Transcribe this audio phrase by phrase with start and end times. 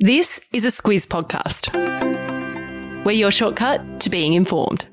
[0.00, 1.74] This is a Squiz podcast.
[3.04, 4.86] We're your shortcut to being informed.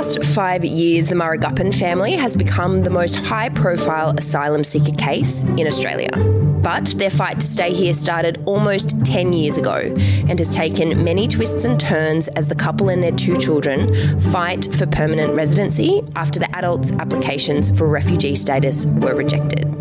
[0.00, 5.42] Past five years, the Murugappan family has become the most high profile asylum seeker case
[5.42, 6.08] in Australia.
[6.62, 9.74] But their fight to stay here started almost 10 years ago
[10.26, 14.74] and has taken many twists and turns as the couple and their two children fight
[14.74, 19.79] for permanent residency after the adults' applications for refugee status were rejected.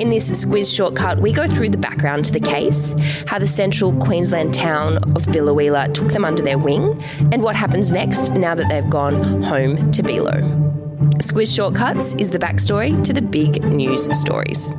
[0.00, 2.94] In this Squiz shortcut, we go through the background to the case,
[3.26, 7.02] how the central Queensland town of Biloela took them under their wing,
[7.32, 10.40] and what happens next now that they've gone home to Bilo.
[11.18, 14.72] Squiz Shortcuts is the backstory to the big news stories.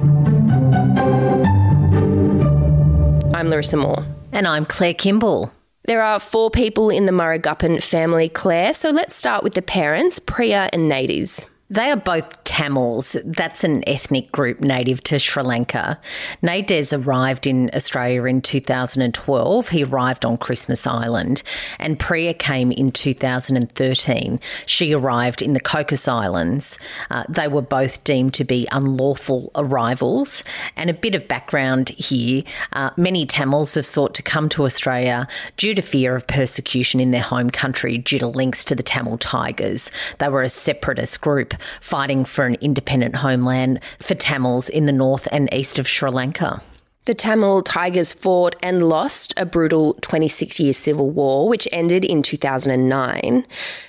[3.34, 4.06] I'm Larissa Moore.
[4.32, 5.52] And I'm Claire Kimball.
[5.86, 10.20] There are four people in the Murugappan family, Claire, so let's start with the parents,
[10.20, 11.48] Priya and Nades.
[11.72, 13.16] They are both Tamils.
[13.24, 15.98] That's an ethnic group native to Sri Lanka.
[16.42, 19.70] Nades arrived in Australia in 2012.
[19.70, 21.44] He arrived on Christmas Island.
[21.80, 24.42] And Priya came in 2013.
[24.66, 26.78] She arrived in the Cocos Islands.
[27.10, 30.44] Uh, they were both deemed to be unlawful arrivals.
[30.76, 35.26] And a bit of background here uh, many Tamils have sought to come to Australia
[35.56, 39.18] due to fear of persecution in their home country due to links to the Tamil
[39.20, 39.90] Tigers.
[40.18, 45.28] They were a separatist group fighting for an independent homeland for Tamils in the north
[45.32, 46.62] and east of Sri Lanka.
[47.06, 52.22] The Tamil Tigers fought and lost a brutal 26 year civil war, which ended in
[52.22, 53.44] 2009.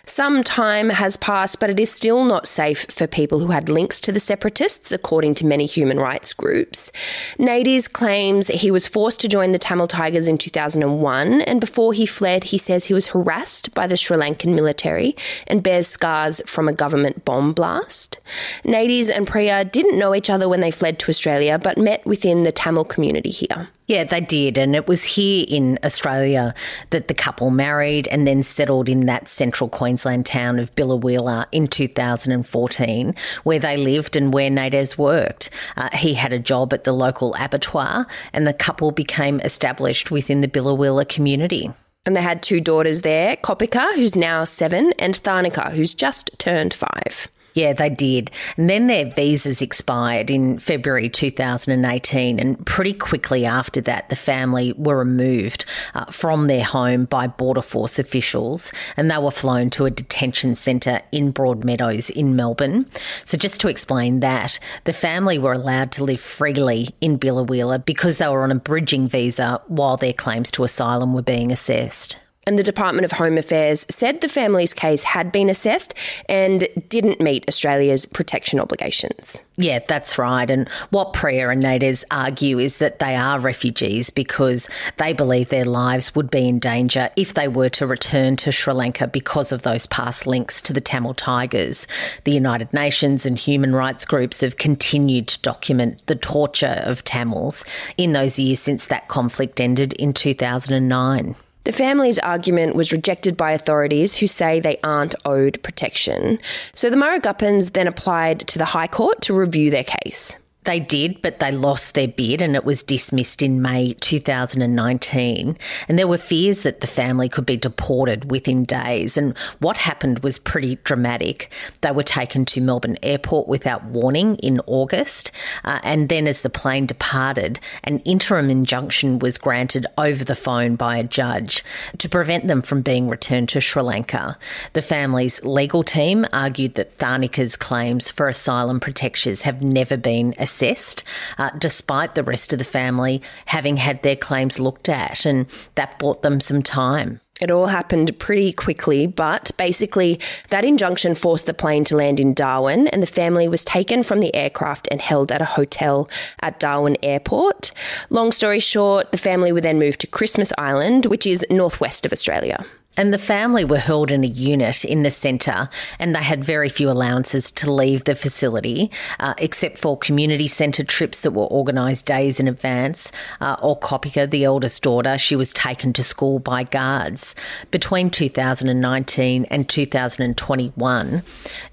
[0.07, 4.01] Some time has passed, but it is still not safe for people who had links
[4.01, 6.91] to the separatists, according to many human rights groups.
[7.39, 12.07] Nades claims he was forced to join the Tamil Tigers in 2001, and before he
[12.07, 15.15] fled, he says he was harassed by the Sri Lankan military
[15.47, 18.21] and bears scars from a government bomb blast.
[18.65, 22.45] Nades and Priya didn't know each other when they fled to Australia, but met within
[22.45, 23.69] the Tamil community community here.
[23.89, 24.57] Yeah, they did.
[24.57, 26.55] And it was here in Australia
[26.91, 31.67] that the couple married and then settled in that central Queensland town of Biloela in
[31.67, 35.51] 2014, where they lived and where Nades worked.
[35.77, 40.43] Uh, he had a job at the local abattoir, and the couple became established within
[40.43, 41.73] the Biloela community.
[42.07, 46.73] And they had two daughters there Kopika, who's now seven, and Tharnicaa, who's just turned
[46.73, 47.29] five.
[47.55, 48.31] Yeah, they did.
[48.57, 52.39] And then their visas expired in February 2018.
[52.39, 55.65] And pretty quickly after that, the family were removed
[55.95, 60.55] uh, from their home by Border Force officials and they were flown to a detention
[60.55, 62.87] centre in Broadmeadows in Melbourne.
[63.25, 68.19] So, just to explain that, the family were allowed to live freely in Biloela because
[68.19, 72.19] they were on a bridging visa while their claims to asylum were being assessed.
[72.45, 75.95] And the Department of Home Affairs said the family's case had been assessed
[76.29, 79.41] and didn't meet Australia's protection obligations.
[79.57, 80.51] Yeah, that's right.
[80.51, 85.65] And what Priya and Nades argue is that they are refugees because they believe their
[85.65, 89.63] lives would be in danger if they were to return to Sri Lanka because of
[89.63, 91.87] those past links to the Tamil Tigers.
[92.25, 97.65] The United Nations and human rights groups have continued to document the torture of Tamils
[97.97, 101.37] in those years since that conflict ended in 2009.
[101.65, 106.39] The family's argument was rejected by authorities who say they aren't owed protection.
[106.75, 110.37] So the Murugappans then applied to the High Court to review their case.
[110.65, 115.59] They did, but they lost their bid and it was dismissed in May 2019.
[115.89, 119.17] And there were fears that the family could be deported within days.
[119.17, 121.53] And what happened was pretty dramatic.
[121.81, 125.33] They were taken to Melbourne Airport without warning in August.
[125.65, 130.77] Uh, and then, as the plane departed, an interim injunction was granted over the phone
[130.77, 131.65] by a judge
[131.99, 134.39] to prevent them from being returned to Sri Lanka.
[134.75, 141.03] The family's legal team argued that Tharnicaa's claims for asylum protections have never been assessed,
[141.39, 145.99] uh, despite the rest of the family having had their claims looked at, and that
[145.99, 147.21] bought them some time.
[147.41, 150.21] It all happened pretty quickly, but basically,
[150.51, 154.21] that injunction forced the plane to land in Darwin, and the family was taken from
[154.21, 156.09] the aircraft and held at a hotel
[156.41, 157.73] at Darwin Airport.
[158.11, 162.13] Long story short, the family were then moved to Christmas Island, which is northwest of
[162.13, 162.65] Australia.
[162.95, 166.69] And the family were held in a unit in the centre, and they had very
[166.69, 172.05] few allowances to leave the facility, uh, except for community centre trips that were organised
[172.05, 173.11] days in advance.
[173.41, 177.35] Uh, or Kopika, the eldest daughter, she was taken to school by guards.
[177.71, 181.23] Between 2019 and 2021,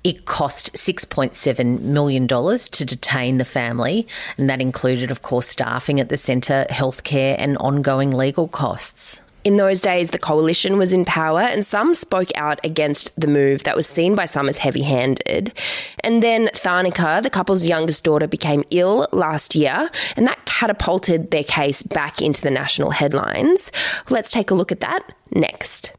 [0.05, 4.07] it cost $6.7 million to detain the family,
[4.37, 9.21] and that included, of course, staffing at the centre, healthcare, and ongoing legal costs.
[9.49, 13.63] In those days, the coalition was in power, and some spoke out against the move
[13.63, 15.57] that was seen by some as heavy handed.
[16.01, 21.43] And then Tharnicaa, the couple's youngest daughter, became ill last year, and that catapulted their
[21.43, 23.71] case back into the national headlines.
[24.11, 25.01] Let's take a look at that
[25.31, 25.93] next.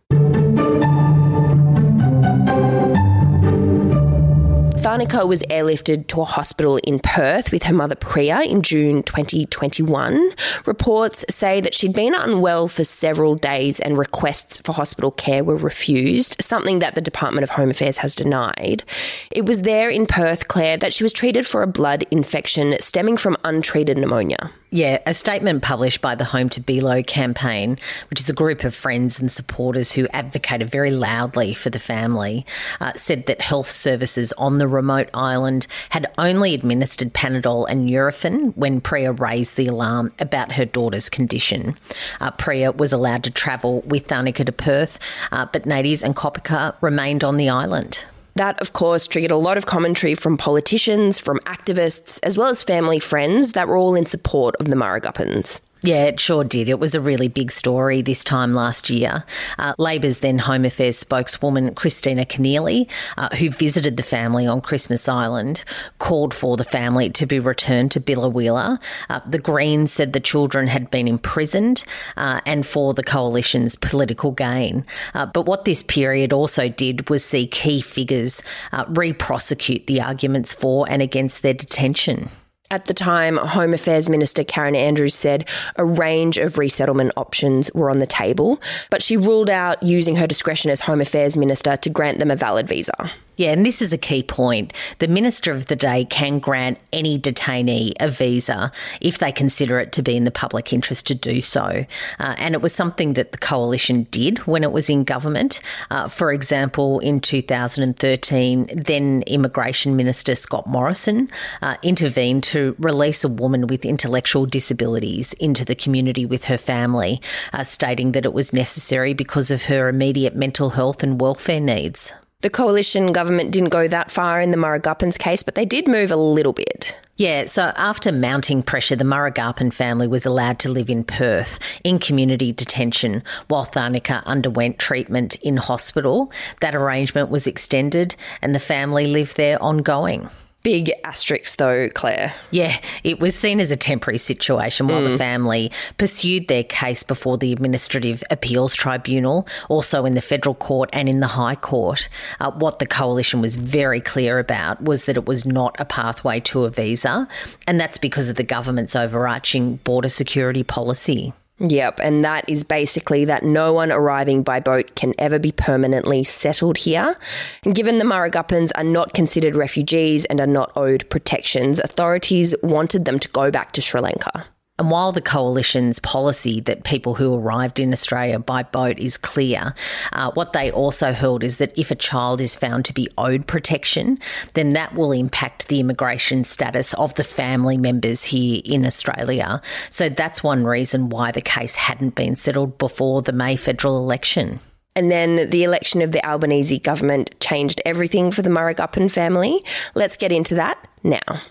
[4.81, 10.31] Tharnicaa was airlifted to a hospital in Perth with her mother Priya in June 2021.
[10.65, 15.57] Reports say that she'd been unwell for several days and requests for hospital care were
[15.57, 18.83] refused, something that the Department of Home Affairs has denied.
[19.31, 23.19] It was there in Perth, Claire, that she was treated for a blood infection stemming
[23.19, 24.51] from untreated pneumonia.
[24.73, 27.77] Yeah, a statement published by the Home to Bilo campaign,
[28.09, 32.47] which is a group of friends and supporters who advocated very loudly for the family,
[32.81, 38.57] uh, said that health services on the remote island had only administered Panadol and Nurofen
[38.57, 41.75] when Priya raised the alarm about her daughter's condition.
[42.21, 45.01] Uh, Priya was allowed to travel with Tharnicaa to Perth,
[45.33, 48.05] uh, but Nades and Kopika remained on the island.
[48.41, 52.63] That, of course, triggered a lot of commentary from politicians, from activists, as well as
[52.63, 55.61] family friends that were all in support of the Murugappans.
[55.83, 56.69] Yeah, it sure did.
[56.69, 59.25] It was a really big story this time last year.
[59.59, 62.87] Uh, Labor's then Home Affairs spokeswoman, Kristina Keneally,
[63.17, 65.65] uh, who visited the family on Christmas Island,
[65.99, 68.79] called for the family to be returned to Biloela.
[69.09, 71.83] Uh, the Greens said the children had been imprisoned
[72.19, 74.85] uh, and for the coalition's political gain.
[75.15, 78.43] Uh, but what this period also did was see key figures
[78.73, 82.29] uh, re prosecute the arguments for and against their detention.
[82.73, 87.91] At the time, Home Affairs Minister Karen Andrews said a range of resettlement options were
[87.91, 91.91] on the table, but she ruled out using her discretion as Home Affairs Minister to
[91.91, 93.11] grant them a valid visa.
[93.41, 94.75] Yeah, and this is a key point.
[94.99, 98.71] The Minister of the Day can grant any detainee a visa
[99.01, 101.87] if they consider it to be in the public interest to do so.
[102.19, 105.63] Uh, and it was something that the Coalition did when it was in government.
[105.91, 111.31] Uh, for example, in 2013, then Immigration Minister Scott Morrison
[111.63, 117.23] uh, intervened to release a woman with intellectual disabilities into the community with her family,
[117.55, 122.13] uh, stating that it was necessary because of her immediate mental health and welfare needs.
[122.43, 126.11] The coalition government didn't go that far in the Murugappans case, but they did move
[126.11, 126.97] a little bit.
[127.19, 131.99] Yeah, so after mounting pressure, the Murugappan family was allowed to live in Perth in
[131.99, 136.33] community detention while Tharnicaa underwent treatment in hospital.
[136.63, 140.31] That arrangement was extended and the family lived there ongoing.
[140.63, 142.35] Big asterisk, though, Claire.
[142.51, 145.13] Yeah, it was seen as a temporary situation while mm.
[145.13, 150.91] the family pursued their case before the Administrative Appeals Tribunal, also in the federal court
[150.93, 152.11] and in the High Court.
[152.41, 156.41] Uh, what the coalition was very clear about was that it was not a pathway
[156.41, 157.27] to a visa,
[157.67, 161.33] and that's because of the government's overarching border security policy.
[161.61, 166.25] Yep, and that is basically that no one arriving by boat can ever be permanently
[166.25, 167.19] settled here.
[167.65, 173.05] And given the Murugappans are not considered refugees and are not owed protections, authorities wanted
[173.05, 174.47] them to go back to Sri Lanka.
[174.81, 179.75] And while the coalition's policy that people who arrived in Australia by boat is clear,
[180.15, 183.47] uh, what they also held is that if a child is found to be owed
[183.47, 184.19] protection,
[184.55, 189.61] then that will impact the immigration status of the family members here in Australia.
[189.91, 194.61] So that's one reason why the case hadn't been settled before the May federal election.
[194.97, 199.63] And then the election of the Albanese government changed everything for the Murugappan family.
[199.95, 201.43] Let's get into that now.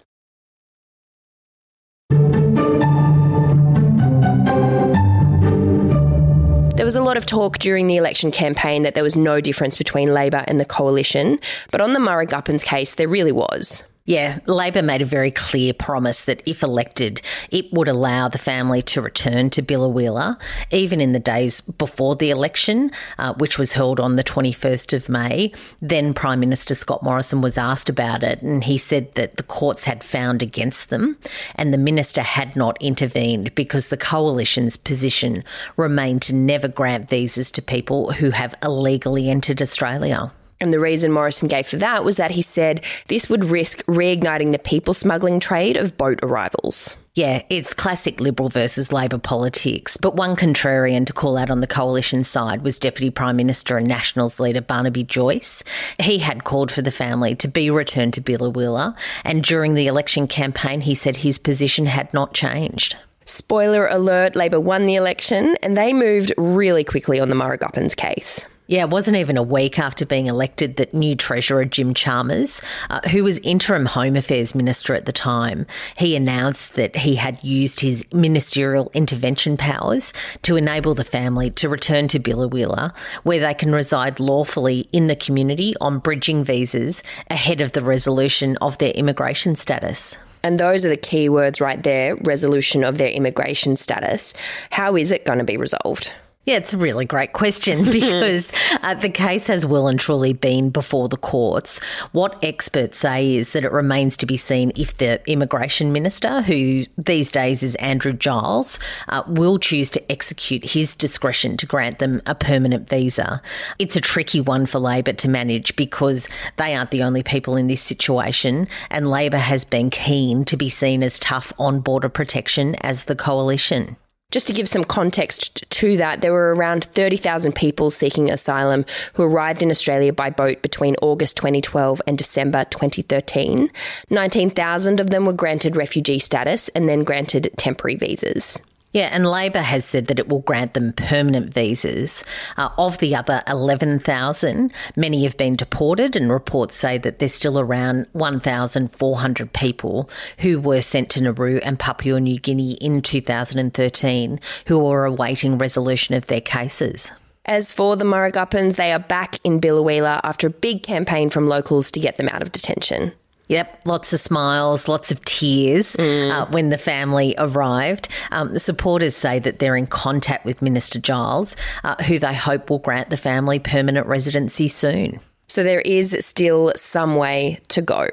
[6.89, 10.11] Was a lot of talk during the election campaign that there was no difference between
[10.11, 13.83] Labor and the coalition, but on the Murugappans case, there really was.
[14.09, 18.81] Yeah, Labor made a very clear promise that if elected, it would allow the family
[18.81, 20.39] to return to Biloela,
[20.71, 22.89] even in the days before the election,
[23.19, 25.51] uh, which was held on the 21st of May.
[25.79, 29.83] Then Prime Minister Scott Morrison was asked about it, and he said that the courts
[29.83, 31.19] had found against them,
[31.53, 35.43] and the minister had not intervened because the coalition's position
[35.77, 40.31] remained to never grant visas to people who have illegally entered Australia.
[40.61, 44.51] And the reason Morrison gave for that was that he said this would risk reigniting
[44.51, 46.97] the people smuggling trade of boat arrivals.
[47.15, 49.97] Yeah, it's classic Liberal versus Labor politics.
[49.97, 53.87] But one contrarian to call out on the coalition side was Deputy Prime Minister and
[53.87, 55.63] Nationals leader Barnaby Joyce.
[55.99, 60.27] He had called for the family to be returned to Biloela, and during the election
[60.27, 62.95] campaign, he said his position had not changed.
[63.25, 68.45] Spoiler alert Labor won the election, and they moved really quickly on the Murugappans case.
[68.69, 72.61] Yeah, it wasn't even a week after being elected that new Treasurer Jim Chalmers,
[72.91, 75.65] uh, who was interim Home Affairs Minister at the time,
[75.97, 81.67] he announced that he had used his ministerial intervention powers to enable the family to
[81.67, 87.61] return to Biloela, where they can reside lawfully in the community on bridging visas ahead
[87.61, 90.15] of the resolution of their immigration status.
[90.43, 94.35] And those are the key words right there resolution of their immigration status.
[94.69, 96.13] How is it going to be resolved?
[96.49, 98.51] Yeah, it's a really great question because
[98.81, 101.77] uh, the case has well and truly been before the courts.
[102.11, 106.85] What experts say is that it remains to be seen if the immigration minister, who
[106.97, 108.79] these days is Andrew Giles,
[109.09, 113.43] uh, will choose to execute his discretion to grant them a permanent visa.
[113.77, 116.27] It's a tricky one for Labor to manage because
[116.57, 120.69] they aren't the only people in this situation, and Labor has been keen to be
[120.69, 123.97] seen as tough on border protection as the coalition.
[124.31, 129.23] Just to give some context to that, there were around 30,000 people seeking asylum who
[129.23, 133.71] arrived in Australia by boat between August 2012 and December 2013.
[134.11, 138.59] 19,000 of them were granted refugee status and then granted temporary visas.
[138.91, 142.23] Yeah, and Labor has said that it will grant them permanent visas.
[142.57, 147.59] Uh, of the other 11,000, many have been deported, and reports say that there's still
[147.59, 154.85] around 1,400 people who were sent to Nauru and Papua New Guinea in 2013 who
[154.87, 157.11] are awaiting resolution of their cases.
[157.45, 161.91] As for the Murugappans, they are back in Biloela after a big campaign from locals
[161.91, 163.11] to get them out of detention.
[163.49, 166.31] Yep, lots of smiles, lots of tears mm.
[166.31, 168.07] uh, when the family arrived.
[168.31, 172.69] Um, the supporters say that they're in contact with Minister Giles, uh, who they hope
[172.69, 175.19] will grant the family permanent residency soon.
[175.47, 178.07] So there is still some way to go.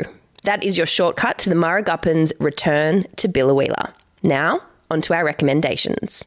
[0.45, 3.93] That is your shortcut to the Murugappans' return to Biloela.
[4.23, 6.27] Now, on to our recommendations.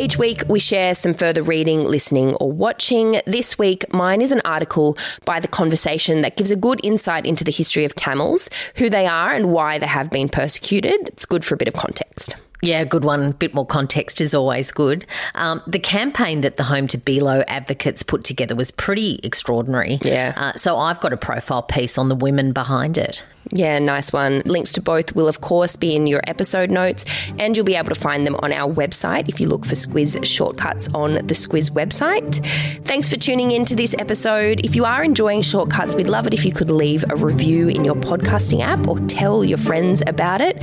[0.00, 3.20] Each week, we share some further reading, listening, or watching.
[3.26, 7.44] This week, mine is an article by The Conversation that gives a good insight into
[7.44, 11.08] the history of Tamils, who they are, and why they have been persecuted.
[11.08, 12.34] It's good for a bit of context.
[12.62, 13.22] Yeah, good one.
[13.22, 15.06] A bit more context is always good.
[15.34, 19.98] Um, the campaign that the Home to Bilo advocates put together was pretty extraordinary.
[20.02, 20.34] Yeah.
[20.36, 23.24] Uh, so I've got a profile piece on the women behind it.
[23.52, 24.42] Yeah, nice one.
[24.44, 27.04] Links to both will, of course, be in your episode notes,
[27.38, 30.22] and you'll be able to find them on our website if you look for Squiz
[30.24, 32.44] Shortcuts on the Squiz website.
[32.84, 34.60] Thanks for tuning in to this episode.
[34.64, 37.84] If you are enjoying Shortcuts, we'd love it if you could leave a review in
[37.84, 40.58] your podcasting app or tell your friends about it.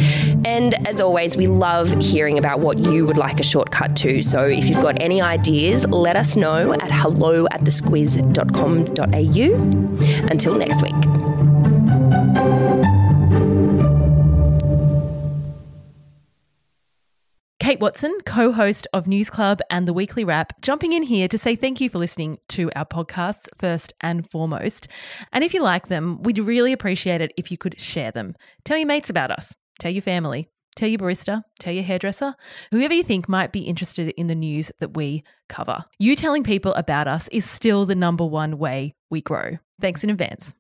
[0.46, 4.22] And as always, we love hearing about what you would like a shortcut to.
[4.22, 10.32] So if you've got any ideas, let us know at hello at thesquiz.com.au.
[10.32, 10.96] Until next week.
[17.68, 21.38] Kate Watson, co host of News Club and the Weekly Wrap, jumping in here to
[21.38, 24.88] say thank you for listening to our podcasts first and foremost.
[25.34, 28.36] And if you like them, we'd really appreciate it if you could share them.
[28.64, 32.36] Tell your mates about us, tell your family, tell your barista, tell your hairdresser,
[32.72, 35.86] whoever you think might be interested in the news that we cover.
[35.98, 39.58] You telling people about us is still the number one way we grow.
[39.80, 40.54] Thanks in advance.